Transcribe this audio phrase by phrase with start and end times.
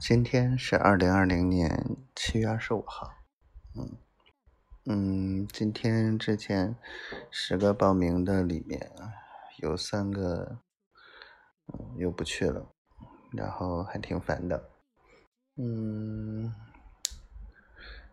[0.00, 3.12] 今天是二零二零年七月二十五号，
[3.76, 3.98] 嗯
[4.86, 6.74] 嗯，今天之前
[7.30, 8.90] 十个报名的里面
[9.58, 10.60] 有三个，
[11.66, 12.66] 嗯，又不去了，
[13.32, 14.70] 然后还挺烦的，
[15.56, 16.50] 嗯，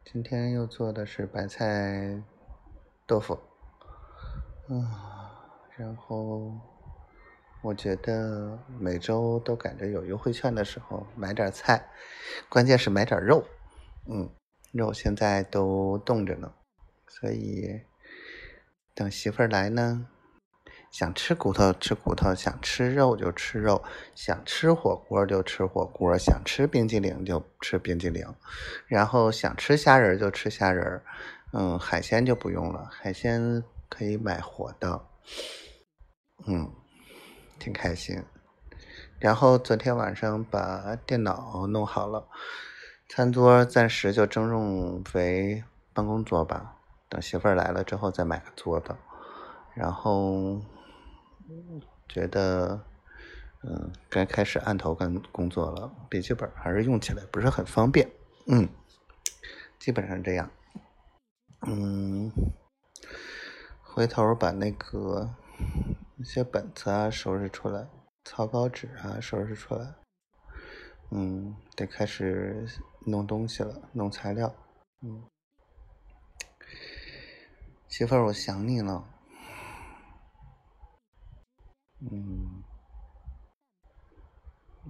[0.03, 2.21] 今天又做的是白菜
[3.07, 3.39] 豆腐，
[4.67, 4.85] 嗯，
[5.77, 6.51] 然后。
[7.67, 11.85] 我觉得每周都赶着有优惠券的时候买点菜，
[12.47, 13.43] 关键是买点肉。
[14.05, 14.29] 嗯，
[14.71, 16.49] 肉现在都冻着呢，
[17.09, 17.81] 所以
[18.95, 20.07] 等媳妇儿来呢，
[20.91, 23.83] 想吃骨头吃骨头，想吃肉就吃肉，
[24.15, 28.25] 想吃火锅就吃火锅，想吃冰激凌就吃冰激凌，
[28.87, 31.01] 然后想吃虾仁就吃虾仁。
[31.51, 35.05] 嗯，海鲜就不用了，海鲜可以买活的。
[36.47, 36.71] 嗯。
[37.59, 38.23] 挺开心，
[39.19, 42.27] 然后昨天晚上把电脑弄好了，
[43.09, 46.75] 餐桌暂时就征用为办公桌吧，
[47.09, 48.95] 等媳妇儿来了之后再买个桌子。
[49.75, 50.61] 然后
[52.07, 52.83] 觉得，
[53.63, 58.09] 嗯，该开始按头干工作了，笔记本还是用起来不是很方便，
[58.47, 58.67] 嗯，
[59.79, 60.49] 基本上这样，
[61.67, 62.31] 嗯，
[63.81, 65.29] 回头把那个。
[66.27, 67.87] 些本子啊，收拾出来；
[68.25, 69.95] 草稿纸啊，收拾出来。
[71.09, 72.67] 嗯，得开始
[73.05, 74.53] 弄东西了，弄材料。
[75.01, 75.23] 嗯，
[77.87, 79.07] 媳妇儿，我想你了。
[81.99, 82.61] 嗯，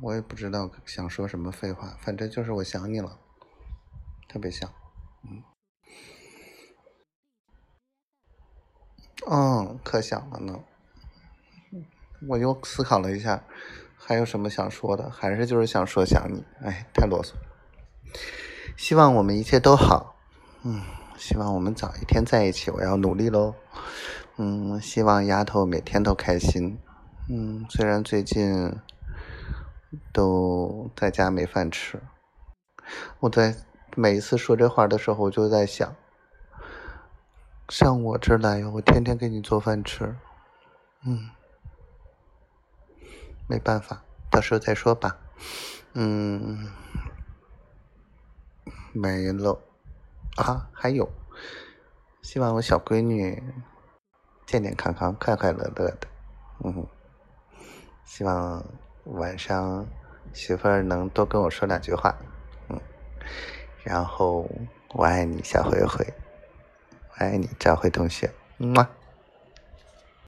[0.02, 3.20] 我也不知道想说什么废话，反正就是我想你了，
[4.28, 4.68] 特别想。
[5.22, 5.44] 嗯，
[9.30, 10.64] 嗯，可想了呢。
[12.28, 13.44] 我又思考了一下，
[13.96, 15.10] 还有什么想说的？
[15.10, 17.34] 还是就是想说想你，哎，太啰嗦。
[18.76, 20.16] 希望我们一切都好，
[20.64, 20.82] 嗯，
[21.18, 23.54] 希望我们早一天在一起，我要努力喽。
[24.38, 26.80] 嗯，希望丫头每天都开心。
[27.30, 28.76] 嗯，虽然最近
[30.12, 32.02] 都在家没饭吃，
[33.20, 33.56] 我在
[33.96, 35.96] 每一次说这话的时候，我就在想，
[37.70, 40.16] 上我这儿来，我天天给你做饭吃，
[41.06, 41.30] 嗯。
[43.48, 45.18] 没办法，到时候再说吧。
[45.94, 46.70] 嗯，
[48.94, 49.60] 没了
[50.36, 51.10] 啊，还有，
[52.22, 53.42] 希望我小闺女
[54.46, 56.08] 健健康康、快快乐乐的。
[56.64, 56.86] 嗯，
[58.04, 58.64] 希望
[59.06, 59.88] 晚上
[60.34, 62.16] 媳妇儿能多跟我说两句话。
[62.68, 62.80] 嗯，
[63.84, 64.50] 然后
[64.90, 66.06] 我爱你，小灰灰，
[67.10, 68.30] 我爱你，赵辉同学。
[68.58, 68.88] 么。